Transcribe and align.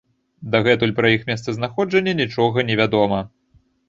Дагэтуль 0.53 0.93
пра 0.99 1.11
іх 1.15 1.27
месцазнаходжанне 1.31 2.13
нічога 2.21 2.65
не 2.71 2.79
вядома. 2.81 3.21